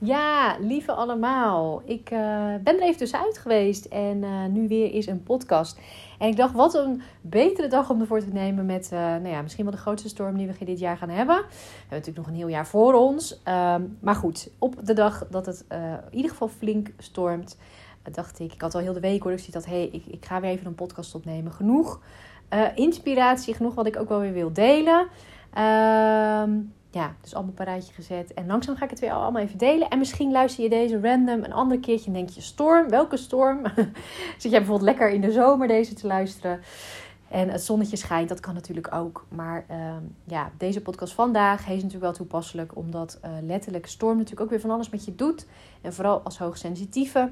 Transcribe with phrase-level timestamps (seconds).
[0.00, 1.82] Ja, lieve allemaal.
[1.84, 2.18] Ik uh,
[2.62, 5.80] ben er even tussenuit geweest en uh, nu weer is een podcast.
[6.18, 9.42] En ik dacht, wat een betere dag om ervoor te nemen met uh, nou ja,
[9.42, 11.36] misschien wel de grootste storm die we dit jaar gaan hebben.
[11.36, 11.42] We
[11.78, 13.32] hebben natuurlijk nog een heel jaar voor ons.
[13.32, 17.58] Um, maar goed, op de dag dat het in ieder geval flink stormt,
[18.12, 20.06] dacht ik, ik had al heel de week hoor, dus ik dacht, hé, hey, ik,
[20.06, 21.52] ik ga weer even een podcast opnemen.
[21.52, 22.00] Genoeg
[22.74, 25.06] inspiratie, genoeg wat ik ook wel weer wil delen.
[25.52, 26.50] Ehm
[26.90, 28.34] ja, dus allemaal op gezet.
[28.34, 29.88] En langzaam ga ik het weer allemaal even delen.
[29.88, 33.62] En misschien luister je deze random een ander keertje en denk je: storm, welke storm?
[34.38, 36.60] Zit jij bijvoorbeeld lekker in de zomer deze te luisteren?
[37.28, 39.26] En het zonnetje schijnt, dat kan natuurlijk ook.
[39.28, 42.76] Maar uh, ja, deze podcast vandaag is natuurlijk wel toepasselijk.
[42.76, 45.46] Omdat uh, letterlijk storm natuurlijk ook weer van alles met je doet.
[45.80, 47.30] En vooral als hoogsensitieve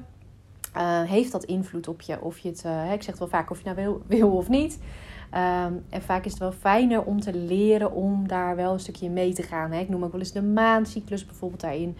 [0.77, 2.21] uh, heeft dat invloed op je.
[2.21, 4.49] Of je het, uh, ik zeg het wel vaak, of je nou wil, wil of
[4.49, 4.79] niet.
[5.33, 9.09] Um, en vaak is het wel fijner om te leren om daar wel een stukje
[9.09, 9.71] mee te gaan.
[9.71, 9.79] Hè?
[9.79, 11.97] Ik noem ook wel eens de maancyclus bijvoorbeeld daarin.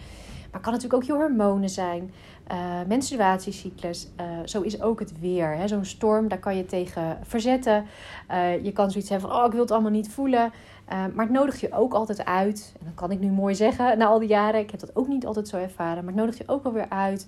[0.51, 2.11] Maar kan natuurlijk ook je hormonen zijn,
[2.51, 4.07] uh, menstruatiecyclus.
[4.19, 5.61] Uh, zo is ook het weer.
[5.65, 7.85] Zo'n storm, daar kan je tegen verzetten.
[8.31, 10.51] Uh, je kan zoiets hebben van, oh, ik wil het allemaal niet voelen.
[10.87, 12.73] maar het nodigt je ook altijd uit.
[12.79, 14.59] En dat kan ik nu mooi zeggen na al die jaren.
[14.59, 16.03] Ik heb dat ook niet altijd zo ervaren.
[16.03, 17.27] Maar het nodigt je ook wel weer uit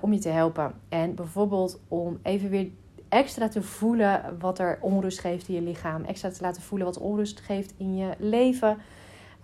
[0.00, 0.72] om je te helpen.
[0.88, 2.70] En bijvoorbeeld om even weer
[3.10, 6.04] extra te voelen wat er onrust geeft in je lichaam.
[6.04, 8.78] Extra te laten voelen wat onrust geeft in je leven.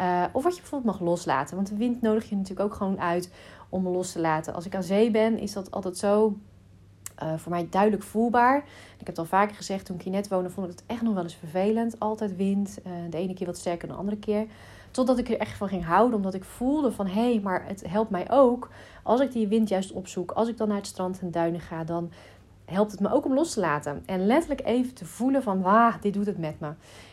[0.01, 1.57] Uh, of wat je bijvoorbeeld mag loslaten.
[1.57, 3.33] Want de wind nodig je natuurlijk ook gewoon uit
[3.69, 4.55] om los te laten.
[4.55, 6.37] Als ik aan zee ben, is dat altijd zo
[7.23, 8.57] uh, voor mij duidelijk voelbaar.
[8.57, 11.03] Ik heb het al vaker gezegd, toen ik hier net woonde, vond ik het echt
[11.03, 12.01] nog wel eens vervelend.
[12.01, 12.79] Altijd wind.
[12.87, 14.47] Uh, de ene keer wat sterker dan de andere keer.
[14.91, 17.07] Totdat ik er echt van ging houden, omdat ik voelde van...
[17.07, 18.71] hé, hey, maar het helpt mij ook.
[19.03, 21.85] Als ik die wind juist opzoek, als ik dan naar het strand en duinen ga...
[21.85, 22.11] dan
[22.67, 24.03] helpt het me ook om los te laten.
[24.07, 26.67] En letterlijk even te voelen van, wah, dit doet het met me.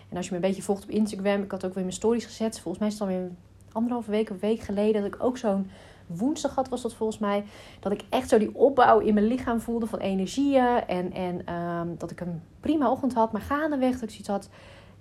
[0.09, 2.25] En als je me een beetje volgt op Instagram, ik had ook weer mijn stories
[2.25, 2.59] gezet.
[2.59, 3.31] Volgens mij is het alweer
[3.71, 5.69] anderhalve week of week geleden dat ik ook zo'n
[6.07, 7.43] woensdag had, was dat volgens mij.
[7.79, 10.87] Dat ik echt zo die opbouw in mijn lichaam voelde van energieën.
[10.87, 14.49] En, en um, dat ik een prima ochtend had, maar gaandeweg dat ik zoiets had.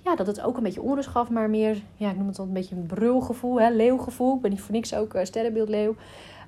[0.04, 2.46] Ja, dat het ook een beetje onrust gaf, maar meer, ja, ik noem het dan
[2.46, 4.34] een beetje een brulgevoel, hè, leeuwgevoel.
[4.34, 5.94] Ik ben niet voor niks ook uh, sterrenbeeldleeuw.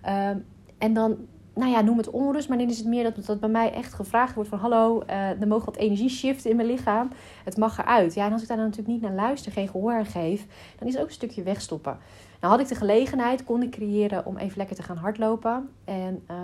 [0.06, 0.44] Um,
[0.78, 1.16] en dan
[1.54, 3.92] nou ja, noem het onrust, maar dan is het meer dat, dat bij mij echt
[3.92, 7.08] gevraagd wordt van hallo, uh, er mogen wat energie shiften in mijn lichaam.
[7.44, 8.14] Het mag eruit.
[8.14, 10.46] Ja, en als ik daar dan natuurlijk niet naar luister, geen gehoor aan geef,
[10.78, 11.98] dan is het ook een stukje wegstoppen.
[12.40, 15.68] Nou had ik de gelegenheid, kon ik creëren om even lekker te gaan hardlopen.
[15.84, 16.36] En uh,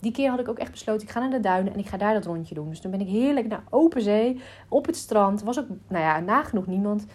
[0.00, 1.96] die keer had ik ook echt besloten, ik ga naar de duinen en ik ga
[1.96, 2.68] daar dat rondje doen.
[2.68, 5.42] Dus toen ben ik heerlijk naar open zee, op het strand.
[5.42, 7.06] Was ook, nou ja, nagenoeg niemand.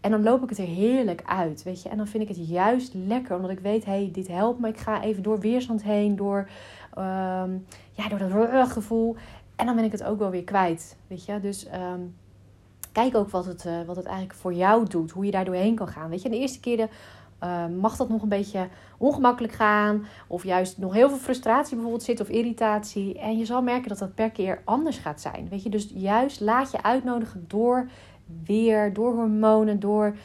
[0.00, 1.88] En dan loop ik het er heerlijk uit, weet je.
[1.88, 4.68] En dan vind ik het juist lekker, omdat ik weet, hé, hey, dit helpt me.
[4.68, 6.48] Ik ga even door weerstand heen, door
[6.98, 9.16] Um, ja, door dat gevoel.
[9.56, 10.96] En dan ben ik het ook wel weer kwijt.
[11.06, 12.14] Weet je, dus um,
[12.92, 15.10] kijk ook wat het, uh, wat het eigenlijk voor jou doet.
[15.10, 16.10] Hoe je daar doorheen kan gaan.
[16.10, 16.88] Weet je, de eerste keren
[17.44, 18.68] uh, mag dat nog een beetje
[18.98, 20.06] ongemakkelijk gaan.
[20.26, 23.18] Of juist nog heel veel frustratie bijvoorbeeld zit of irritatie.
[23.18, 25.48] En je zal merken dat dat per keer anders gaat zijn.
[25.48, 27.88] Weet je, dus juist laat je uitnodigen door
[28.44, 30.16] weer, door hormonen, door.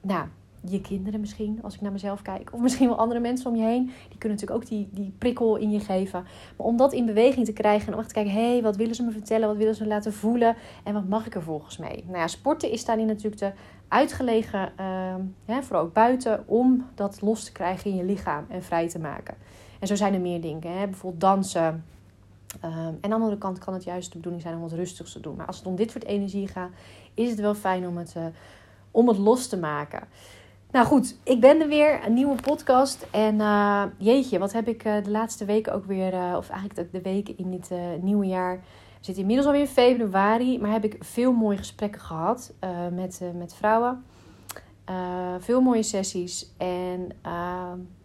[0.00, 0.26] Nou,
[0.60, 2.50] je kinderen misschien, als ik naar mezelf kijk.
[2.52, 3.84] Of misschien wel andere mensen om je heen.
[3.84, 6.22] Die kunnen natuurlijk ook die, die prikkel in je geven.
[6.56, 8.32] Maar om dat in beweging te krijgen en om echt te kijken...
[8.32, 9.48] hé, hey, wat willen ze me vertellen?
[9.48, 10.56] Wat willen ze me laten voelen?
[10.84, 12.04] En wat mag ik er volgens mee?
[12.06, 13.52] Nou ja, sporten is daarin natuurlijk de
[13.88, 14.72] uitgelegen...
[15.46, 16.44] Uh, vooral ook buiten...
[16.46, 19.34] om dat los te krijgen in je lichaam en vrij te maken.
[19.78, 20.78] En zo zijn er meer dingen.
[20.78, 20.86] Hè?
[20.86, 21.84] Bijvoorbeeld dansen...
[22.64, 25.12] Um, en aan de andere kant kan het juist de bedoeling zijn om wat rustigs
[25.12, 25.36] te doen.
[25.36, 26.70] Maar als het om dit soort energie gaat,
[27.14, 28.24] is het wel fijn om het, uh,
[28.90, 30.08] om het los te maken.
[30.72, 33.06] Nou goed, ik ben er weer, een nieuwe podcast.
[33.10, 36.74] En uh, jeetje, wat heb ik uh, de laatste weken ook weer, uh, of eigenlijk
[36.74, 37.70] de, de, weken in dit
[38.02, 38.56] nieuwe jaar.
[38.56, 42.52] We zitten inmiddels alweer in februari, maar heb ik veel mooie gesprekken gehad
[42.92, 44.04] met, met vrouwen.
[45.38, 46.52] veel mooie sessies.
[46.56, 47.08] En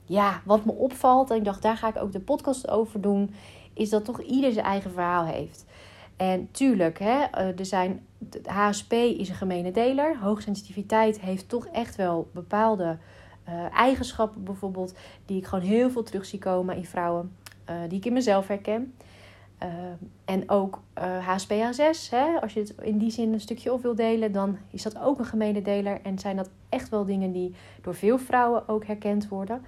[0.05, 3.33] ja, wat me opvalt, en ik dacht daar ga ik ook de podcast over doen,
[3.73, 5.65] is dat toch ieder zijn eigen verhaal heeft.
[6.17, 8.05] En tuurlijk, hè, er zijn
[8.45, 10.17] HSP is een gemene deler.
[10.17, 12.97] Hoogsensitiviteit heeft toch echt wel bepaalde
[13.49, 17.35] uh, eigenschappen, bijvoorbeeld, die ik gewoon heel veel terug zie komen in vrouwen,
[17.69, 18.93] uh, die ik in mezelf herken.
[20.25, 20.81] En ook
[21.21, 24.83] HSP-A6, hè, als je het in die zin een stukje op wil delen, dan is
[24.83, 25.99] dat ook een gemene deler.
[26.03, 29.61] En zijn dat echt wel dingen die door veel vrouwen ook herkend worden.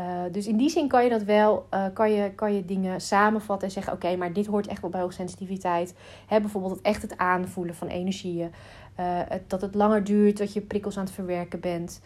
[0.00, 3.00] Uh, dus in die zin kan je dat wel, uh, kan, je, kan je dingen
[3.00, 5.94] samenvatten en zeggen: oké, maar dit hoort echt wel bij hoogsensitiviteit.
[6.26, 8.50] Hè, bijvoorbeeld het echt het aanvoelen van energieën.
[9.28, 12.00] Het, dat het langer duurt, dat je prikkels aan het verwerken bent.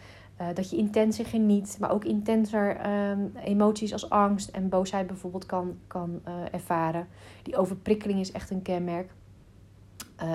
[0.53, 2.77] dat je intenser geniet, maar ook intenser
[3.09, 7.07] um, emoties als angst en boosheid bijvoorbeeld kan, kan ervaren.
[7.43, 9.11] Die overprikkeling is echt een kenmerk.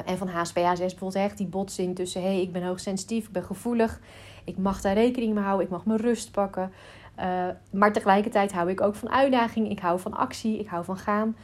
[0.04, 3.44] en van HSPA6 bijvoorbeeld echt die botsing tussen: hé, hey, ik ben hoogsensitief, ik ben
[3.44, 4.00] gevoelig
[4.44, 5.66] Ik mag daar rekening mee houden.
[5.66, 6.72] Ik mag mijn rust pakken.
[7.19, 9.70] Uh, maar tegelijkertijd hou ik ook van uitdaging.
[9.70, 10.59] Ik hou van actie.
[10.59, 11.37] Ik hou van gaan.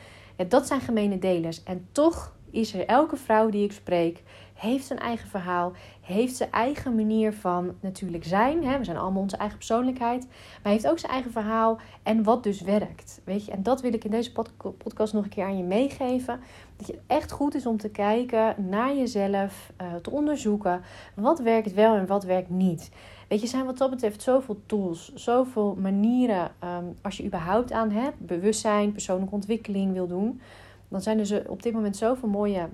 [0.48, 1.62] Dat zijn gemene delers.
[1.62, 4.22] En toch is er elke vrouw die ik spreek,
[4.54, 8.64] heeft zijn eigen verhaal, heeft zijn eigen manier van natuurlijk zijn.
[8.64, 8.78] Hè?
[8.78, 10.26] We zijn allemaal onze eigen persoonlijkheid,
[10.62, 13.20] maar heeft ook zijn eigen verhaal en wat dus werkt.
[13.24, 13.52] Weet je?
[13.52, 14.32] En dat wil ik in deze
[14.78, 16.40] podcast nog een keer aan je meegeven.
[16.76, 20.82] Dat het echt goed is om te kijken naar jezelf, uh, te onderzoeken
[21.14, 22.90] wat werkt wel en wat werkt niet.
[23.28, 27.90] Weet je, zijn wat dat betreft zoveel tools, zoveel manieren um, als je überhaupt aan
[27.90, 30.40] hè, bewustzijn, persoonlijke ontwikkeling wil doen.
[30.88, 32.68] Dan zijn er op dit moment zoveel mooie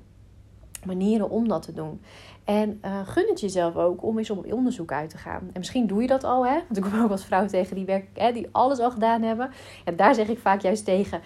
[0.85, 2.01] manieren om dat te doen.
[2.45, 5.41] En uh, gun het jezelf ook om eens op onderzoek uit te gaan.
[5.41, 6.55] En misschien doe je dat al, hè?
[6.55, 9.51] Want ik kom ook als vrouw tegen die, werk, hè, die alles al gedaan hebben.
[9.85, 11.21] En daar zeg ik vaak juist tegen.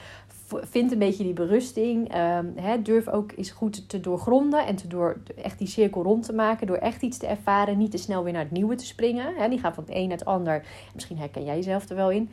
[0.63, 2.13] Vind een beetje die berusting.
[2.55, 6.33] Hè, durf ook eens goed te doorgronden en te door, echt die cirkel rond te
[6.33, 6.67] maken.
[6.67, 7.79] Door echt iets te ervaren.
[7.79, 9.51] Niet te snel weer naar het nieuwe te springen.
[9.51, 10.67] Die gaan van het een naar het ander.
[10.95, 12.31] Misschien herken jij jezelf er wel in.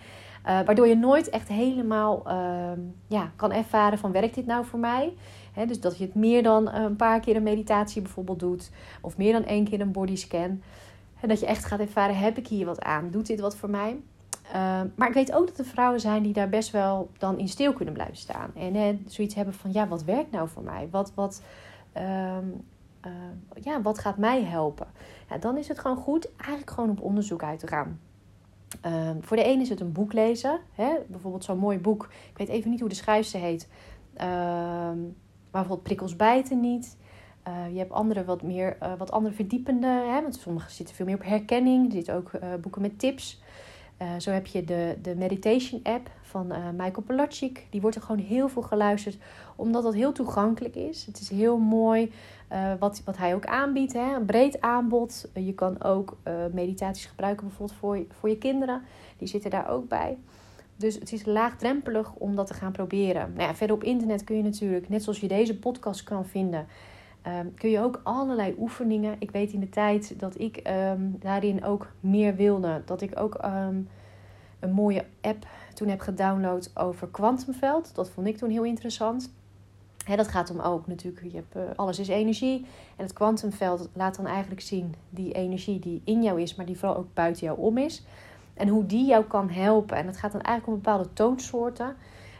[0.47, 2.71] Uh, waardoor je nooit echt helemaal uh,
[3.07, 5.13] ja, kan ervaren van werkt dit nou voor mij?
[5.67, 8.71] Dus dat je het meer dan een paar keer een meditatie bijvoorbeeld doet.
[9.01, 10.61] Of meer dan één keer een bodyscan.
[11.19, 13.09] En dat je echt gaat ervaren, heb ik hier wat aan?
[13.11, 13.99] Doet dit wat voor mij?
[14.55, 17.47] Uh, maar ik weet ook dat er vrouwen zijn die daar best wel dan in
[17.47, 18.51] stil kunnen blijven staan.
[18.55, 20.87] En he, zoiets hebben van, ja, wat werkt nou voor mij?
[20.91, 21.41] Wat, wat,
[21.97, 22.37] uh,
[23.61, 24.87] ja, wat gaat mij helpen?
[25.29, 27.99] Ja, dan is het gewoon goed eigenlijk gewoon op onderzoek uit te gaan.
[28.81, 30.59] Ehm, voor de een is het een boek lezen.
[30.71, 30.93] Hè?
[31.07, 32.03] Bijvoorbeeld zo'n mooi boek.
[32.31, 33.67] Ik weet even niet hoe de schrijfster heet.
[34.13, 36.97] Ehm, maar bijvoorbeeld prikkels bijten niet.
[37.71, 41.15] Je hebt andere wat meer, uh, wat andere verdiepende, hè, want sommige zitten veel meer
[41.15, 41.85] op herkenning.
[41.85, 43.41] Er zitten ook uh, boeken met tips.
[44.17, 47.65] Zo heb je de, de meditation app van Michael Pelagic.
[47.69, 49.17] Die wordt er gewoon heel veel geluisterd,
[49.55, 51.05] omdat dat heel toegankelijk is.
[51.05, 52.11] Het is heel mooi
[52.79, 55.29] wat, wat hij ook aanbiedt, hè, een breed aanbod.
[55.33, 56.17] je kan ook
[56.51, 58.81] meditaties gebruiken bijvoorbeeld voor, voor je kinderen.
[59.17, 60.17] Die zitten daar ook bij.
[60.75, 63.33] Dus het is laagdrempelig om dat te gaan proberen.
[63.35, 66.67] Nou ja, verder op internet kun je natuurlijk, net zoals je deze podcast kan vinden,
[67.21, 69.15] ehm, kun je ook allerlei oefeningen.
[69.19, 73.35] Ik weet in de tijd dat ik ehm, daarin ook meer wilde, dat ik ook
[73.35, 73.75] ehm,
[74.59, 77.95] een mooie app toen heb gedownload over kwantumveld.
[77.95, 79.33] Dat vond ik toen heel interessant.
[80.05, 82.65] He, dat gaat om ook natuurlijk, je hebt, uh, alles is energie.
[82.95, 86.77] En het kwantumveld laat dan eigenlijk zien die energie die in jou is, maar die
[86.77, 88.05] vooral ook buiten jou om is.
[88.53, 89.97] En hoe die jou kan helpen.
[89.97, 91.95] En het gaat dan eigenlijk om bepaalde toonsoorten.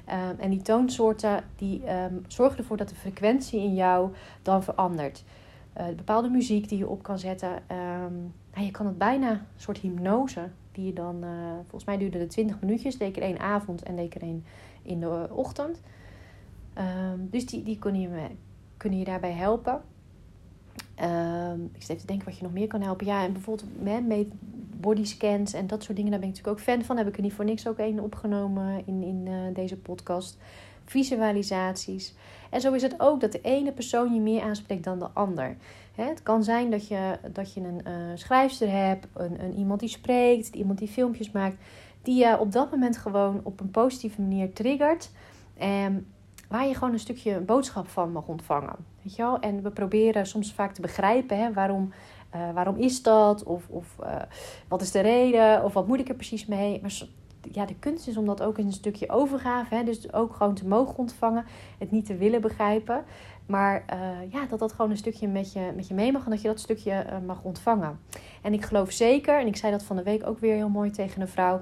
[0.09, 4.12] Um, en die toonsoorten die um, zorgen ervoor dat de frequentie in jou
[4.42, 5.24] dan verandert.
[5.77, 7.63] Uh, bepaalde muziek die je op kan zetten.
[8.53, 10.50] Nou, je kan het bijna een soort hypnose.
[10.71, 11.30] Die je dan, uh,
[11.62, 12.98] volgens mij duurde het 20 minuutjes.
[12.98, 14.44] Deed ik één avond en deed ik één
[14.81, 15.81] in de ochtend.
[17.18, 18.27] dus die, die kunnen, je,
[18.77, 19.81] kunnen je daarbij helpen.
[21.74, 23.06] ik zit even te denken wat je nog meer kan helpen.
[23.06, 24.27] Ja, en bijvoorbeeld met
[24.81, 26.12] bodyscans en dat soort dingen.
[26.12, 26.98] Daar ben ik natuurlijk ook fan van.
[26.98, 30.38] Heb ik er niet voor niks ook één opgenomen in, in uh, deze podcast.
[30.86, 32.13] Visualisaties.
[32.50, 35.56] En zo is het ook dat de ene persoon je meer aanspreekt dan de ander.
[35.95, 39.80] Hè, het kan zijn dat je, dat je een uh, schrijfster hebt, een, een, iemand
[39.80, 41.56] die spreekt, iemand die filmpjes maakt,
[42.01, 45.12] die je op dat moment gewoon op een positieve manier triggert.
[45.57, 46.07] En
[46.48, 48.75] waar je gewoon een stukje boodschap van mag ontvangen.
[49.01, 49.39] Weet je wel?
[49.39, 51.94] En we proberen soms vaak te begrijpen hè, waarom
[52.36, 53.44] uh, waarom is dat?
[53.44, 54.16] Of, of uh,
[54.68, 55.63] wat is de reden?
[55.63, 56.80] Of wat moet ik er precies mee?
[56.81, 57.01] Maar
[57.51, 59.76] ja, de kunst is om dat ook in een stukje overgave.
[59.76, 59.83] Hè?
[59.83, 61.45] Dus ook gewoon te mogen ontvangen.
[61.78, 63.04] Het niet te willen begrijpen.
[63.45, 66.23] Maar uh, ja, dat dat gewoon een stukje met je, met je mee mag.
[66.26, 68.00] En dat je dat stukje mag ontvangen.
[68.42, 70.90] En ik geloof zeker, en ik zei dat van de week ook weer heel mooi
[70.90, 71.61] tegen een vrouw.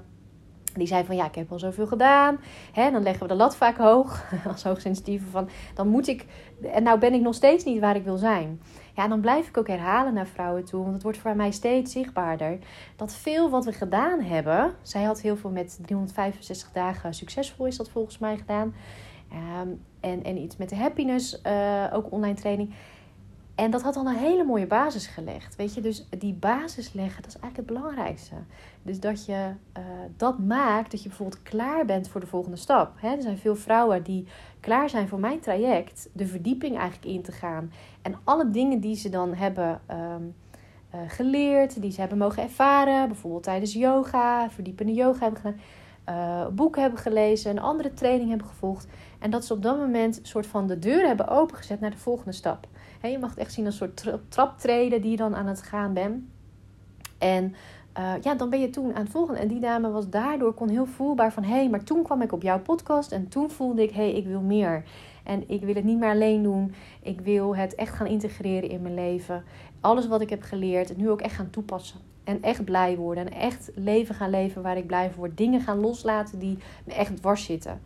[0.73, 2.39] Die zei van ja, ik heb al zoveel gedaan.
[2.71, 4.23] Hè, dan leggen we de lat vaak hoog.
[4.51, 6.25] Als hoogsensitieve van dan moet ik.
[6.73, 8.61] En nou ben ik nog steeds niet waar ik wil zijn.
[8.99, 10.81] Ja, dan blijf ik ook herhalen naar vrouwen toe.
[10.81, 12.59] Want het wordt voor mij steeds zichtbaarder.
[12.95, 14.73] Dat veel wat we gedaan hebben.
[14.81, 18.75] Zij had heel veel met 365 dagen succesvol is dat volgens mij gedaan.
[19.61, 22.73] Um, en, en iets met de happiness, uh, ook online training.
[23.59, 25.55] En dat had al een hele mooie basis gelegd.
[25.55, 28.35] Weet je, dus die basis leggen, dat is eigenlijk het belangrijkste.
[28.81, 29.83] Dus dat je uh,
[30.17, 32.91] dat maakt dat je bijvoorbeeld klaar bent voor de volgende stap.
[32.95, 34.27] Hè, er zijn veel vrouwen die
[34.59, 37.71] klaar zijn voor mijn traject, de verdieping eigenlijk in te gaan.
[38.01, 40.35] En alle dingen die ze dan hebben um,
[40.95, 45.59] uh, geleerd, die ze hebben mogen ervaren, bijvoorbeeld tijdens yoga, verdiepende yoga hebben gedaan,
[46.09, 48.87] uh, boeken hebben gelezen, een andere training hebben gevolgd.
[49.19, 51.97] En dat ze op dat moment een soort van de deur hebben opengezet naar de
[51.97, 52.67] volgende stap.
[53.01, 55.93] Je mag het echt zien als een soort traptreden die je dan aan het gaan
[55.93, 56.23] bent.
[57.17, 57.55] En
[57.99, 59.35] uh, ja, dan ben je toen aan het volgen.
[59.35, 61.43] En die dame was daardoor kon heel voelbaar van...
[61.43, 63.91] hé, hey, maar toen kwam ik op jouw podcast en toen voelde ik...
[63.91, 64.83] hé, hey, ik wil meer.
[65.23, 66.73] En ik wil het niet meer alleen doen.
[67.01, 69.43] Ik wil het echt gaan integreren in mijn leven.
[69.81, 71.99] Alles wat ik heb geleerd, nu ook echt gaan toepassen.
[72.23, 73.25] En echt blij worden.
[73.25, 75.37] En echt leven gaan leven waar ik blij voor word.
[75.37, 77.81] Dingen gaan loslaten die me echt dwars zitten.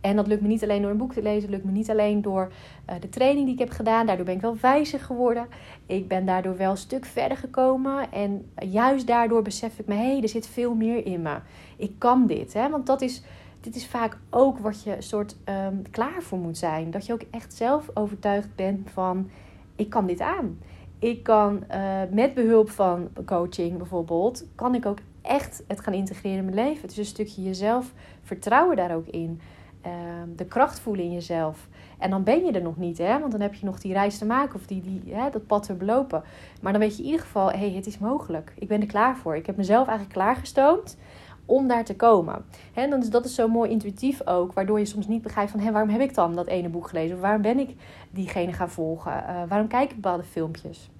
[0.00, 2.22] En dat lukt me niet alleen door een boek te lezen, lukt me niet alleen
[2.22, 2.52] door
[2.90, 4.06] uh, de training die ik heb gedaan.
[4.06, 5.46] Daardoor ben ik wel wijzer geworden.
[5.86, 8.12] Ik ben daardoor wel een stuk verder gekomen.
[8.12, 11.36] En juist daardoor besef ik me, hé, hey, er zit veel meer in me.
[11.76, 12.52] Ik kan dit.
[12.52, 12.70] Hè?
[12.70, 13.22] Want dat is,
[13.60, 15.36] dit is vaak ook wat je soort
[15.66, 16.90] um, klaar voor moet zijn.
[16.90, 19.30] Dat je ook echt zelf overtuigd bent van,
[19.76, 20.58] ik kan dit aan.
[20.98, 26.38] Ik kan uh, met behulp van coaching bijvoorbeeld, kan ik ook echt het gaan integreren
[26.38, 26.82] in mijn leven.
[26.82, 29.40] Het is een stukje jezelf vertrouwen daar ook in.
[29.88, 31.68] Ehm, de kracht voelen in jezelf.
[31.98, 33.18] En dan ben je er nog niet, hè?
[33.18, 35.62] want dan heb je nog die reis te maken of die, die, hè, dat pad
[35.62, 36.22] te belopen.
[36.60, 38.52] Maar dan weet je in ieder geval, hé, hey, het is mogelijk.
[38.58, 39.36] Ik ben er klaar voor.
[39.36, 40.96] Ik heb mezelf eigenlijk klaargestoomd
[41.44, 42.44] om daar te komen.
[42.74, 45.60] En dan is, dat is zo mooi intuïtief ook, waardoor je soms niet begrijpt van...
[45.60, 47.16] Hé, waarom heb ik dan dat ene boek gelezen?
[47.16, 47.74] Of waarom ben ik
[48.10, 49.12] diegene gaan volgen?
[49.12, 50.90] Uh, waarom kijk ik bepaalde filmpjes?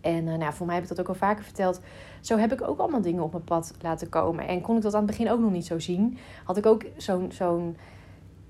[0.00, 1.80] En uh, nou, voor mij heb ik dat ook al vaker verteld.
[2.20, 4.48] Zo heb ik ook allemaal dingen op mijn pad laten komen.
[4.48, 6.18] En kon ik dat aan het begin ook nog niet zo zien.
[6.44, 7.76] Had ik ook zo'n zo'n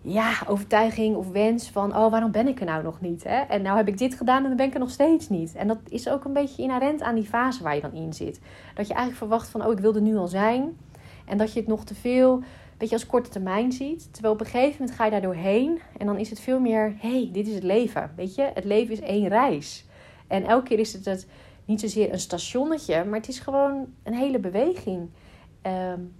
[0.07, 1.97] ja, overtuiging of wens van...
[1.97, 3.25] oh, waarom ben ik er nou nog niet?
[3.25, 3.41] Hè?
[3.41, 5.55] En nou heb ik dit gedaan en dan ben ik er nog steeds niet.
[5.55, 8.41] En dat is ook een beetje inherent aan die fase waar je dan in zit.
[8.75, 9.65] Dat je eigenlijk verwacht van...
[9.65, 10.77] oh, ik wil er nu al zijn.
[11.25, 12.43] En dat je het nog te veel
[12.77, 14.13] beetje als korte termijn ziet.
[14.13, 15.81] Terwijl op een gegeven moment ga je daar doorheen.
[15.99, 16.95] En dan is het veel meer...
[16.99, 18.13] hey, dit is het leven.
[18.17, 19.87] Weet je, het leven is één reis.
[20.27, 21.27] En elke keer is het, het
[21.65, 25.11] niet zozeer een stationnetje, maar het is gewoon een hele beweging.
[25.63, 26.15] Um,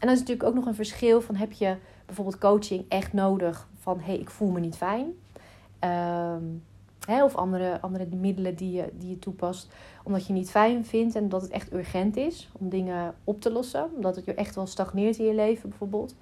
[0.00, 3.68] en dan is natuurlijk ook nog een verschil van heb je bijvoorbeeld coaching echt nodig
[3.78, 5.06] van hé, hey, ik voel me niet fijn.
[5.80, 6.62] Um,
[7.06, 9.72] hè, of andere, andere middelen die je, die je toepast.
[10.02, 13.52] Omdat je niet fijn vindt en dat het echt urgent is om dingen op te
[13.52, 13.90] lossen.
[13.94, 16.14] Omdat het je echt wel stagneert in je leven bijvoorbeeld.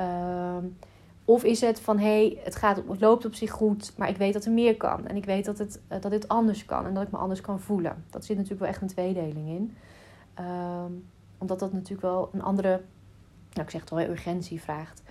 [0.00, 0.76] Um,
[1.24, 4.32] of is het van hé, hey, het, gaat, loopt op zich goed, maar ik weet
[4.32, 5.06] dat er meer kan.
[5.06, 7.40] En ik weet dat het, eh, dat dit anders kan en dat ik me anders
[7.40, 8.04] kan voelen.
[8.10, 9.76] Dat zit natuurlijk wel echt een tweedeling in.
[10.44, 11.04] Um,
[11.38, 12.80] omdat dat natuurlijk wel een andere,
[13.52, 15.01] nou ik zeg het urgentie vraagt.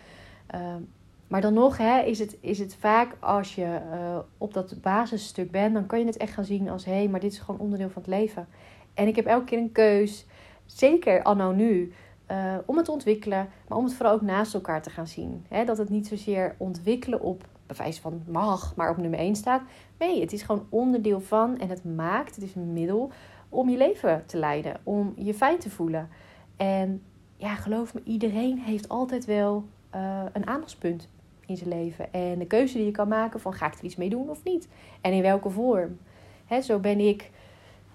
[0.55, 0.89] Um,
[1.31, 5.51] maar dan nog hè, is, het, is het vaak als je uh, op dat basisstuk
[5.51, 7.59] bent, dan kan je het echt gaan zien als hé, hey, maar dit is gewoon
[7.59, 8.47] onderdeel van het leven.
[8.93, 10.25] En ik heb elke keer een keus,
[10.65, 11.93] zeker anno nu,
[12.31, 15.45] uh, om het te ontwikkelen, maar om het vooral ook naast elkaar te gaan zien.
[15.65, 19.61] dat het niet zozeer ontwikkelen op bewijs van mag, maar op nummer 1 staat.
[19.99, 23.11] Nee, het is gewoon onderdeel van en het maakt, het is een middel
[23.49, 26.09] om je leven te leiden, om je fijn te voelen.
[26.57, 27.01] En
[27.37, 31.09] ja, geloof me, iedereen heeft altijd wel uh, een aandachtspunt
[31.45, 32.13] in zijn leven.
[32.13, 34.43] En de keuze die je kan maken van ga ik er iets mee doen of
[34.43, 34.67] niet?
[35.01, 35.97] En in welke vorm?
[36.45, 37.29] He, zo ben ik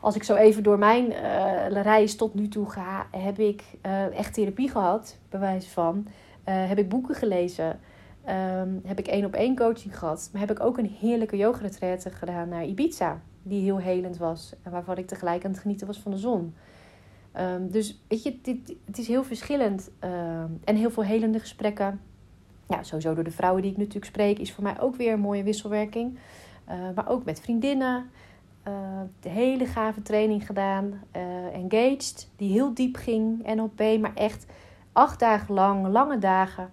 [0.00, 4.18] als ik zo even door mijn uh, reis tot nu toe ga, heb ik uh,
[4.18, 6.06] echt therapie gehad, bij wijze van.
[6.44, 7.80] Heb ik boeken gelezen.
[8.28, 10.28] Um, heb ik één op één coaching gehad.
[10.32, 11.68] Maar heb ik ook een heerlijke yoga
[12.10, 13.20] gedaan naar Ibiza.
[13.42, 14.52] Die heel helend was.
[14.62, 16.54] En waarvan ik tegelijk aan het genieten was van de zon.
[17.38, 19.90] Um, dus weet je, dit, het is heel verschillend.
[20.04, 22.00] Um, en heel veel helende gesprekken.
[22.68, 25.20] Ja, sowieso door de vrouwen die ik natuurlijk spreek, is voor mij ook weer een
[25.20, 26.18] mooie wisselwerking.
[26.94, 28.10] maar ook met vriendinnen.
[28.68, 31.02] Uh, de hele gave training gedaan.
[31.16, 31.22] Uh,
[31.54, 33.54] engaged, die heel diep ging.
[33.54, 34.46] NLP, maar echt
[34.92, 36.70] acht dagen lang, lange dagen.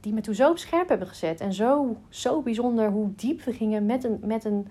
[0.00, 1.40] Die me toen zo op scherp hebben gezet.
[1.40, 4.66] En zo, zo bijzonder hoe diep we gingen met een, met een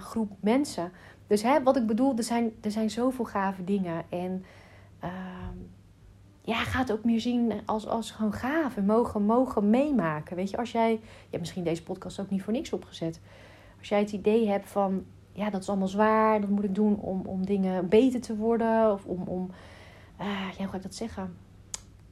[0.00, 0.92] groep mensen.
[1.32, 4.04] Dus hè, wat ik bedoel, er zijn, er zijn zoveel gave dingen.
[4.08, 4.44] En
[5.00, 5.56] ehm,
[6.40, 8.76] ja, ga het ook meer zien als, als gewoon gaaf.
[8.76, 10.36] En mogen, mogen meemaken.
[10.36, 10.90] Weet je, als jij...
[10.90, 10.98] Je
[11.30, 13.20] hebt misschien deze podcast ook niet voor niks opgezet.
[13.78, 16.40] Als jij het idee hebt van ja, dat is allemaal zwaar.
[16.40, 18.92] Dat moet ik doen om, om dingen beter te worden.
[18.92, 19.50] Of om, om
[20.20, 21.36] uh, hoe ga ik dat zeggen?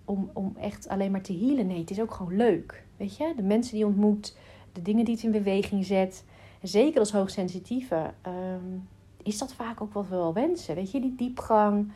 [0.04, 1.66] Om, om echt alleen maar te healen.
[1.66, 2.84] Nee, het is ook gewoon leuk.
[2.96, 4.36] Weet je, de mensen die je ontmoet,
[4.72, 6.24] de dingen die het in beweging zet.
[6.62, 8.88] Zeker als hoogsensitieve um,
[9.22, 10.74] is dat vaak ook wat we wel wensen.
[10.74, 11.92] Weet je, die diepgang,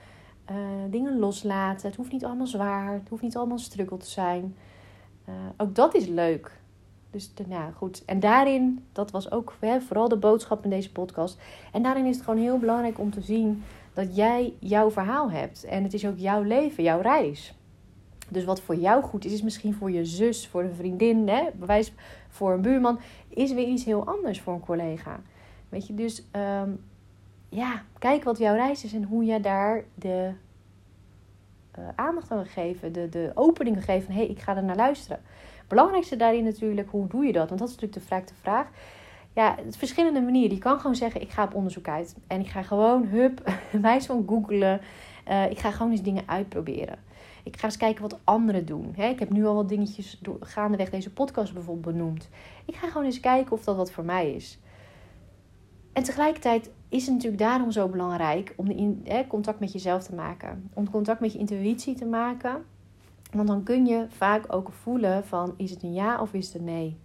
[0.50, 0.56] uh,
[0.90, 1.86] dingen loslaten.
[1.86, 4.56] Het hoeft niet allemaal zwaar, het hoeft niet allemaal struggle te zijn.
[5.28, 6.60] Uh, ook dat is leuk.
[7.10, 8.04] Dus nou goed.
[8.04, 11.38] En daarin, dat was ook hè, vooral de boodschap in deze podcast.
[11.72, 13.62] En daarin is het gewoon heel belangrijk om te zien
[13.92, 15.64] dat jij jouw verhaal hebt.
[15.64, 17.54] En het is ook jouw leven, jouw reis.
[18.28, 21.42] Dus wat voor jou goed is, is misschien voor je zus, voor een vriendin, hè,
[21.54, 21.92] bewijs
[22.28, 25.20] voor een buurman, is weer iets heel anders voor een collega.
[25.68, 26.24] Weet je, dus
[26.62, 26.80] um,
[27.54, 30.30] ja, kijk wat jouw reis is en hoe je daar de
[31.78, 34.76] uh, aandacht aan geven, de, de opening geven van hé, hey, ik ga er naar
[34.76, 35.20] luisteren
[35.74, 37.48] belangrijkste daarin natuurlijk, hoe doe je dat?
[37.48, 38.66] Want dat is natuurlijk de vraag vraag.
[39.32, 40.54] Ja, verschillende manieren.
[40.54, 42.16] Je kan gewoon zeggen, ik ga op onderzoek uit.
[42.26, 44.80] En ik ga gewoon, hup, wijs van googlen.
[45.28, 46.98] Uh, ik ga gewoon eens dingen uitproberen.
[47.42, 48.94] Ik ga eens kijken wat anderen doen.
[48.96, 52.28] Ik heb nu al wat dingetjes gaandeweg deze podcast bijvoorbeeld benoemd.
[52.64, 54.58] Ik ga gewoon eens kijken of dat wat voor mij is.
[55.94, 60.70] En tegelijkertijd is het natuurlijk daarom zo belangrijk om contact met jezelf te maken.
[60.74, 62.64] Om contact met je intuïtie te maken.
[63.32, 66.54] Want dan kun je vaak ook voelen van is het een ja of is het
[66.54, 66.96] een nee.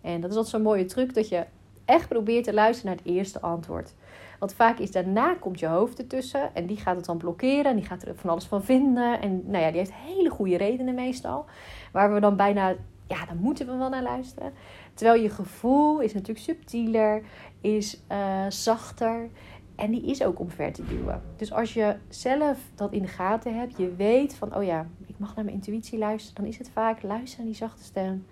[0.00, 1.44] En dat is altijd zo'n mooie truc dat je
[1.84, 3.94] echt probeert te luisteren naar het eerste antwoord.
[4.38, 7.64] Want vaak is daarna komt je hoofd ertussen en die gaat het dan blokkeren.
[7.64, 9.20] En die gaat er van alles van vinden.
[9.20, 11.44] En nou ja, die heeft hele goede redenen meestal.
[11.92, 12.74] Waar we dan bijna,
[13.08, 14.52] ja, dan moeten we wel naar luisteren.
[14.94, 17.22] Terwijl je gevoel is natuurlijk subtieler,
[17.60, 19.28] is uh, zachter.
[19.74, 21.22] En die is ook omver te duwen.
[21.36, 25.18] Dus als je zelf dat in de gaten hebt, je weet van, oh ja, ik
[25.18, 28.26] mag naar mijn intuïtie luisteren, dan is het vaak luisteren naar die zachte stem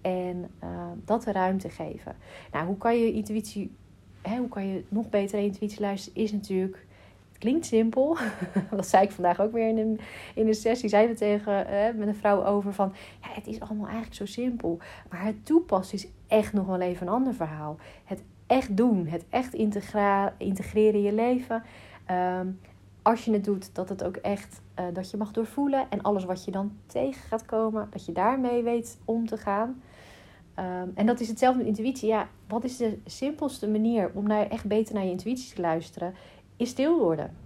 [0.00, 0.70] en uh,
[1.04, 2.16] dat de ruimte geven.
[2.52, 3.70] Nou, hoe kan je intuïtie,
[4.22, 6.85] hè, hoe kan je nog beter naar intuïtie luisteren, is natuurlijk,
[7.38, 8.16] klinkt simpel.
[8.70, 10.00] dat zei ik vandaag ook weer in een,
[10.34, 10.88] in een sessie.
[10.88, 14.26] Zeiden we tegen uh, met een vrouw over van, ja, het is allemaal eigenlijk zo
[14.26, 14.78] simpel.
[15.10, 17.76] Maar het toepassen is echt nog wel even een ander verhaal.
[18.04, 21.62] Het echt doen, het echt integreren in je leven.
[22.10, 22.58] Um,
[23.02, 25.90] als je het doet, dat het ook echt uh, dat je mag doorvoelen.
[25.90, 29.82] En alles wat je dan tegen gaat komen, dat je daarmee weet om te gaan.
[30.58, 32.08] Um, en dat is hetzelfde met intuïtie.
[32.08, 36.14] Ja, wat is de simpelste manier om naar, echt beter naar je intuïtie te luisteren?
[36.56, 37.36] Is stil worden.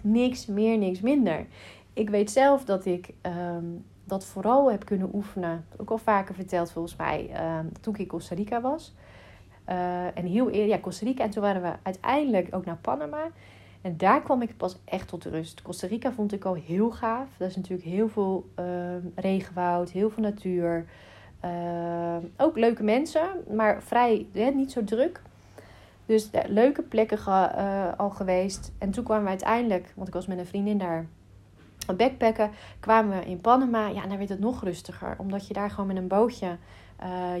[0.00, 1.46] Niks meer, niks minder.
[1.92, 5.64] Ik weet zelf dat ik um, dat vooral heb kunnen oefenen.
[5.76, 7.30] Ook al vaker verteld volgens mij.
[7.58, 8.94] Um, toen ik in Costa Rica was.
[9.68, 11.24] Uh, en heel eerder, ja, Costa Rica.
[11.24, 13.30] En toen waren we uiteindelijk ook naar Panama.
[13.80, 15.62] En daar kwam ik pas echt tot rust.
[15.62, 17.28] Costa Rica vond ik al heel gaaf.
[17.38, 18.64] Dat is natuurlijk heel veel uh,
[19.14, 20.86] regenwoud, heel veel natuur.
[22.36, 25.22] Ook leuke mensen, maar vrij hè, niet zo druk.
[26.08, 28.72] Dus uh, leuke plekken eh, al geweest.
[28.78, 31.06] En toen kwamen we uiteindelijk, want ik was met een vriendin daar
[31.96, 32.50] backpacken,
[32.80, 33.88] kwamen we in Panama.
[33.88, 36.56] Ja, dan werd het nog rustiger, omdat je daar gewoon met een bootje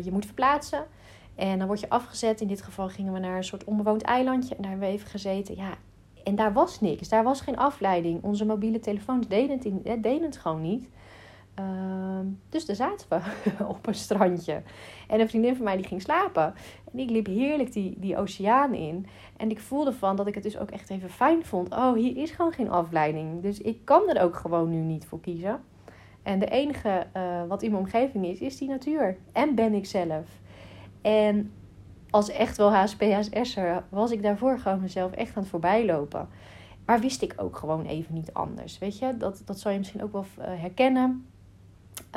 [0.02, 0.86] je moet verplaatsen.
[1.34, 2.40] En dan word je afgezet.
[2.40, 4.54] In dit geval gingen we naar een soort onbewoond eilandje.
[4.54, 5.56] En daar hebben we even gezeten.
[5.56, 5.70] Ja,
[6.24, 7.08] en daar was niks.
[7.08, 8.22] Daar was geen afleiding.
[8.22, 10.88] Onze mobiele telefoons deden het, in, deden het gewoon niet.
[11.60, 13.20] Uh, dus daar zaten we
[13.74, 14.62] op een strandje.
[15.08, 16.54] En een vriendin van mij die ging slapen.
[16.92, 19.06] En ik liep heerlijk die, die oceaan in.
[19.36, 21.72] En ik voelde van dat ik het dus ook echt even fijn vond.
[21.72, 23.42] Oh, hier is gewoon geen afleiding.
[23.42, 25.60] Dus ik kan er ook gewoon nu niet voor kiezen.
[26.22, 29.16] En de enige uh, wat in mijn omgeving is, is die natuur.
[29.32, 30.26] En ben ik zelf.
[31.02, 31.52] En
[32.10, 36.28] als echt wel HSP-HSS'er was ik daarvoor gewoon mezelf echt aan het voorbijlopen.
[36.84, 38.78] Maar wist ik ook gewoon even niet anders.
[38.78, 41.26] Weet je, dat, dat zou je misschien ook wel uh, herkennen.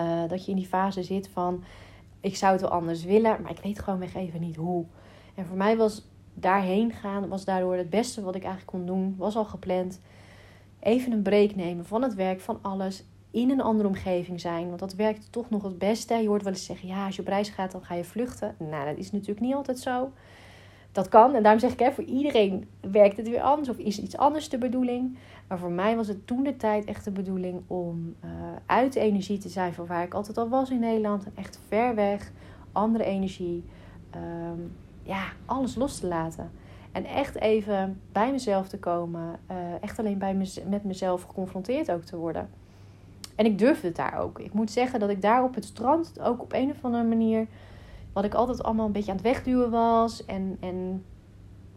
[0.01, 1.63] Uh, dat je in die fase zit van,
[2.19, 4.85] ik zou het wel anders willen, maar ik weet gewoon weg even niet hoe.
[5.35, 9.15] En voor mij was daarheen gaan, was daardoor het beste wat ik eigenlijk kon doen,
[9.17, 9.99] was al gepland.
[10.79, 14.67] Even een break nemen van het werk, van alles in een andere omgeving zijn.
[14.67, 16.15] Want dat werkt toch nog het beste.
[16.15, 18.55] Je hoort wel eens zeggen, ja, als je op reis gaat, dan ga je vluchten.
[18.57, 20.11] Nou, dat is natuurlijk niet altijd zo.
[20.91, 21.35] Dat kan.
[21.35, 23.69] En daarom zeg ik, hè, voor iedereen werkt het weer anders.
[23.69, 25.17] Of is iets anders de bedoeling.
[25.51, 28.31] Maar voor mij was het toen de tijd echt de bedoeling om uh,
[28.65, 31.25] uit de energie te zijn van waar ik altijd al was in Nederland.
[31.35, 32.31] Echt ver weg,
[32.71, 33.63] andere energie.
[34.15, 34.71] Um,
[35.03, 36.51] ja, alles los te laten.
[36.91, 39.39] En echt even bij mezelf te komen.
[39.51, 42.49] Uh, echt alleen bij me, met mezelf geconfronteerd ook te worden.
[43.35, 44.39] En ik durfde het daar ook.
[44.39, 47.47] Ik moet zeggen dat ik daar op het strand ook op een of andere manier.
[48.13, 50.25] Wat ik altijd allemaal een beetje aan het wegduwen was.
[50.25, 51.05] En, en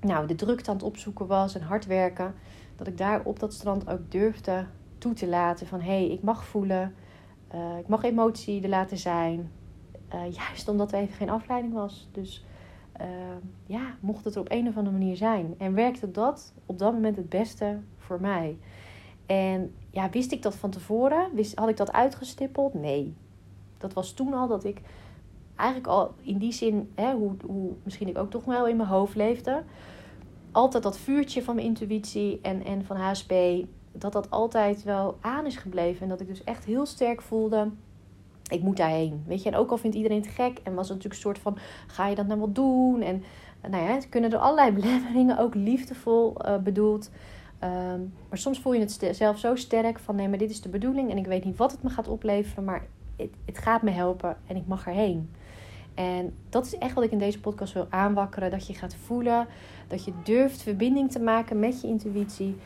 [0.01, 2.35] nou, de drukte aan het opzoeken was en hard werken.
[2.77, 4.67] Dat ik daar op dat strand ook durfde
[4.99, 6.95] toe te laten van hé, hey, ik mag voelen.
[7.55, 9.51] Uh, ik mag emotie er laten zijn.
[10.15, 12.09] Uh, juist omdat er even geen afleiding was.
[12.13, 12.45] Dus
[13.01, 13.07] uh,
[13.67, 15.55] ja, mocht het er op een of andere manier zijn.
[15.59, 18.59] En werkte dat op dat moment het beste voor mij.
[19.27, 21.35] En ja, wist ik dat van tevoren?
[21.35, 22.75] Wist, had ik dat uitgestippeld?
[22.75, 23.15] Nee.
[23.79, 24.81] Dat was toen al dat ik
[25.57, 28.89] eigenlijk al in die zin, hè, hoe, hoe misschien ik ook toch wel in mijn
[28.89, 29.63] hoofd leefde,
[30.55, 33.33] altijd dat vuurtje van mijn intuïtie en, en van HSP,
[33.93, 36.03] dat dat altijd wel aan is gebleven.
[36.03, 37.71] En dat ik dus echt heel sterk voelde,
[38.51, 39.23] ik moet daarheen.
[39.27, 41.39] Weet je, en ook al vindt iedereen het gek en was het natuurlijk een soort
[41.39, 43.03] van, ga je dat nou wel doen?
[43.03, 43.23] En
[43.71, 47.11] nou ja, het kunnen er allerlei belemmeringen, ook liefdevol uh, bedoeld.
[47.65, 50.69] Um, maar soms voel je het zelf zo sterk van nee, maar dit is de
[50.69, 52.87] bedoeling en ik weet niet wat het me gaat opleveren, maar
[53.17, 55.31] het, het gaat me helpen en ik mag erheen.
[55.95, 58.51] En dat is echt wat ik in deze podcast wil aanwakkeren.
[58.51, 59.47] Dat je gaat voelen,
[59.89, 62.57] dat je durft verbinding te maken met je intuïtie.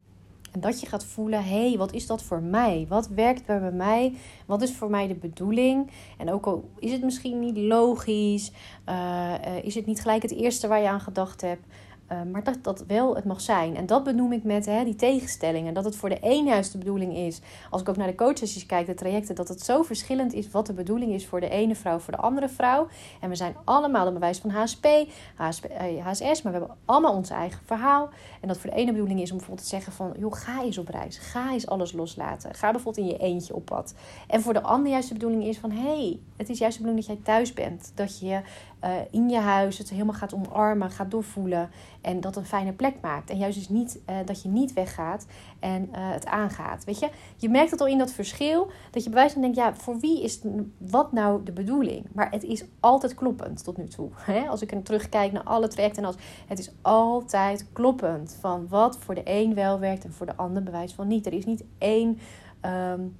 [0.52, 2.86] En dat je gaat voelen, hé, hey, wat is dat voor mij?
[2.88, 4.14] Wat werkt bij mij?
[4.46, 5.90] Wat is voor mij de bedoeling?
[6.18, 8.52] En ook al is het misschien niet logisch,
[8.88, 11.66] uh, uh, is het niet gelijk het eerste waar je aan gedacht hebt.
[12.12, 13.76] Uh, maar dat dat wel het mag zijn.
[13.76, 15.74] En dat benoem ik met hè, die tegenstellingen.
[15.74, 17.40] Dat het voor de een juist de bedoeling is.
[17.70, 20.66] Als ik ook naar de coachsessies kijk, de trajecten, dat het zo verschillend is wat
[20.66, 22.86] de bedoeling is voor de ene vrouw, voor de andere vrouw.
[23.20, 24.86] En we zijn allemaal een bewijs van HSP,
[25.34, 25.66] HSP
[26.02, 28.08] HSS, maar we hebben allemaal ons eigen verhaal.
[28.40, 30.78] En dat voor de ene bedoeling is om bijvoorbeeld te zeggen van, joh, ga eens
[30.78, 31.18] op reis.
[31.18, 32.54] Ga eens alles loslaten.
[32.54, 33.94] Ga bijvoorbeeld in je eentje op pad.
[34.26, 36.82] En voor de ander juist de bedoeling is van, hé, hey, het is juist de
[36.82, 37.92] bedoeling dat jij thuis bent.
[37.94, 38.40] Dat je
[38.84, 41.70] uh, in je huis het helemaal gaat omarmen, gaat doorvoelen.
[42.00, 43.30] En dat een fijne plek maakt.
[43.30, 45.26] En juist dus niet uh, dat je niet weggaat
[45.58, 46.84] en uh, het aangaat.
[46.84, 48.70] Weet je, je merkt het al in dat verschil.
[48.90, 50.40] Dat je bij wijze van denkt, ja, voor wie is
[50.78, 52.06] wat nou de bedoeling?
[52.12, 54.10] Maar het is altijd kloppend tot nu toe.
[54.32, 54.48] Hè?
[54.48, 56.02] Als ik er terugkijk naar alle trajecten.
[56.02, 58.36] En als, het is altijd kloppend.
[58.40, 61.26] Van wat voor de een wel werkt en voor de ander bewijs van niet.
[61.26, 62.18] Er is niet één...
[62.62, 63.16] Um,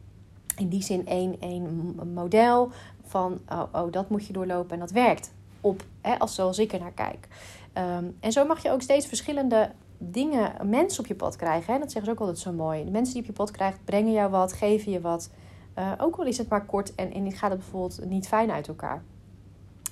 [0.57, 2.71] in die zin één, één model
[3.03, 6.73] van oh, oh, dat moet je doorlopen en dat werkt op, hè, als zoals ik
[6.73, 7.29] er naar kijk.
[7.73, 11.73] Ehm, en zo mag je ook steeds verschillende dingen, mensen op je pad krijgen.
[11.73, 11.79] Hè?
[11.79, 12.85] Dat zeggen ze ook altijd zo mooi.
[12.85, 15.31] De mensen die op je pad krijgt, brengen jou wat, geven je wat.
[15.79, 18.68] Uh, ook al is het maar kort en, en gaat het bijvoorbeeld niet fijn uit
[18.68, 19.03] elkaar.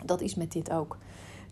[0.04, 0.98] Dat is met dit ook.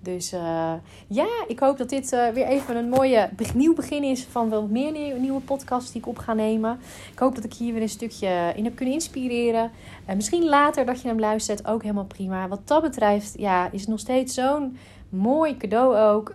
[0.05, 0.73] Dus uh,
[1.07, 4.67] ja, ik hoop dat dit uh, weer even een mooie nieuw begin is van wel
[4.67, 6.79] meer nieuwe podcasts die ik op ga nemen.
[7.13, 9.71] Ik hoop dat ik hier weer een stukje in heb kunnen inspireren.
[10.09, 12.49] Uh, misschien later dat je hem luistert, ook helemaal prima.
[12.49, 14.77] Wat dat betreft, ja, is het nog steeds zo'n
[15.09, 16.35] mooi cadeau ook.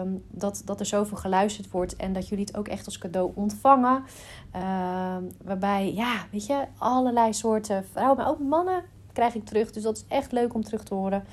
[0.00, 3.30] Um, dat, dat er zoveel geluisterd wordt en dat jullie het ook echt als cadeau
[3.34, 4.02] ontvangen.
[4.52, 9.70] Ehm, waarbij, ja, weet je, allerlei soorten vrouwen, maar ook mannen krijg ik terug.
[9.70, 11.24] Dus dat is echt leuk om terug te horen.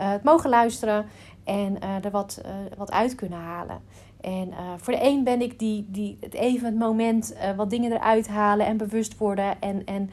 [0.00, 1.06] Uh, het mogen luisteren
[1.44, 3.80] en uh, er wat, uh, wat uit kunnen halen.
[4.20, 8.28] En voor de een ben ik die, die het even het moment wat dingen eruit
[8.28, 10.10] halen en bewust worden en, en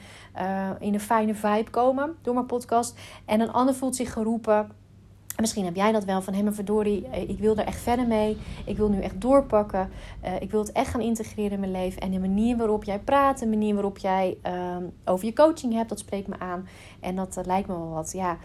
[0.80, 3.00] in een fijne vibe komen door mijn podcast.
[3.26, 4.70] En een ander voelt zich geroepen
[5.40, 8.38] Misschien heb jij dat wel van, hé maar verdorie, ik wil er echt verder mee.
[8.66, 9.90] Ik wil nu echt doorpakken.
[10.26, 12.02] Uh, ik wil het echt gaan integreren in mijn leven.
[12.02, 15.90] En de manier waarop jij praat, de manier waarop jij uh, over je coaching hebt,
[15.90, 16.68] dat spreekt me aan.
[17.00, 18.12] En dat uh, lijkt me wel wat.
[18.12, 18.38] Ja,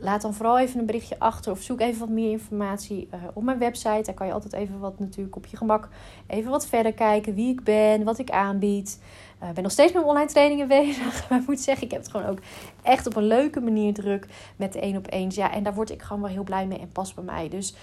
[0.00, 3.42] laat dan vooral even een berichtje achter of zoek even wat meer informatie uh, op
[3.42, 4.02] mijn website.
[4.02, 5.88] Daar kan je altijd even wat natuurlijk op je gemak
[6.26, 7.34] even wat verder kijken.
[7.34, 9.00] Wie ik ben, wat ik aanbied.
[9.40, 11.28] Ik uh, ben nog steeds met online trainingen bezig.
[11.28, 12.38] Maar ik moet zeggen, ik heb het gewoon ook
[12.82, 15.34] echt op een leuke manier druk met de één op eens.
[15.34, 17.48] Ja, en daar word ik gewoon wel heel blij mee en past bij mij.
[17.48, 17.74] Dus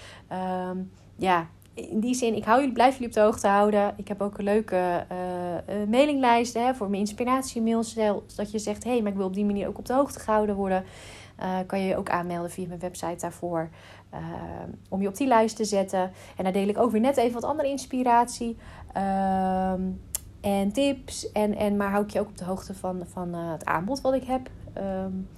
[0.70, 3.94] um, ja, in die zin, ik hou jullie, blijf jullie op de hoogte houden.
[3.96, 7.92] Ik heb ook een leuke uh, mailinglijst hè, voor mijn inspiratiemails.
[7.92, 10.20] Zodat je zegt, hé, hey, maar ik wil op die manier ook op de hoogte
[10.20, 10.84] gehouden worden.
[11.42, 13.68] Uh, kan je je ook aanmelden via mijn website daarvoor.
[14.88, 16.10] om je op die lijst te zetten.
[16.36, 18.56] En daar deel ik ook weer net even wat andere inspiratie.
[18.92, 19.82] Ehm,
[20.40, 21.32] en tips.
[21.32, 24.14] En, en, maar hou ik je ook op de hoogte van, van het aanbod wat
[24.14, 24.50] ik heb.
[24.78, 25.28] Um,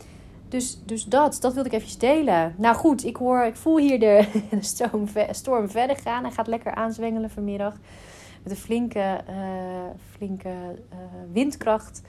[0.48, 2.54] dus, dus dat, dat wilde ik even delen.
[2.56, 4.24] Nou goed, ik, hoor, ik voel hier de,
[4.60, 6.22] storm, storm verder gaan.
[6.22, 7.74] Hij gaat lekker aanzwengelen vanmiddag.
[8.42, 9.20] Met een flinke,
[10.16, 10.52] flinke
[11.32, 12.02] windkracht.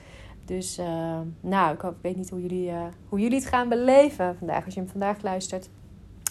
[0.58, 2.72] Dus uh, nou, ik, weet niet hoe jullie,
[3.10, 4.66] hoe jullie het gaan beleven vandaag.
[4.66, 5.70] Als je hem vandaag luistert.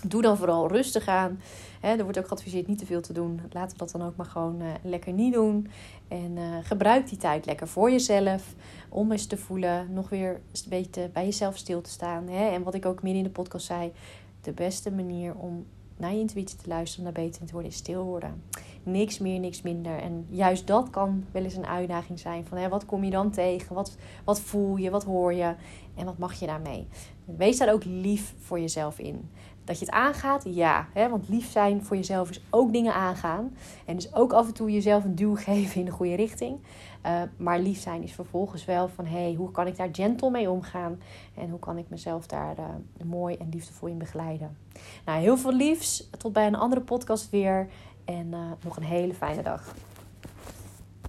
[0.06, 1.40] Doe dan vooral rustig aan.
[1.80, 3.40] er wordt ook geadviseerd niet te veel te doen.
[3.50, 5.68] Laten we dat dan ook maar gewoon lekker niet doen.
[6.08, 8.54] En gebruik die tijd lekker voor jezelf
[8.88, 12.28] om eens te voelen, nog weer een beetje bij jezelf stil te staan.
[12.28, 13.92] En wat ik ook midden in de podcast zei,
[14.40, 15.66] de beste manier om
[16.00, 18.42] naar je intuïtie te luisteren, om daar beter in te worden, is stil worden.
[18.82, 19.98] Niks meer, niks minder.
[19.98, 22.46] En juist dat kan wel eens een uitdaging zijn.
[22.46, 23.74] Van hè, wat kom je dan tegen?
[23.74, 24.90] Wat, wat voel je?
[24.90, 25.54] Wat hoor je?
[25.94, 26.86] En wat mag je daarmee?
[27.24, 29.30] Wees daar ook lief voor jezelf in.
[29.64, 30.88] Dat je het aangaat, ja.
[30.92, 31.08] Hè?
[31.08, 33.56] Want lief zijn voor jezelf is ook dingen aangaan.
[33.86, 36.58] En dus ook af en toe jezelf een duw geven in de goede richting.
[37.06, 39.06] Uh, maar lief zijn is vervolgens wel van...
[39.06, 41.00] hey, hoe kan ik daar gentle mee omgaan?
[41.34, 44.56] En hoe kan ik mezelf daar uh, mooi en liefdevol in begeleiden?
[45.04, 46.10] Nou, heel veel liefs.
[46.18, 47.68] Tot bij een andere podcast weer.
[48.04, 49.74] En uh, nog een hele fijne dag.